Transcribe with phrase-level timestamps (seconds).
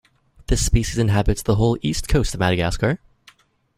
[0.47, 2.97] This species inhabits the whole east coast of Madagascar.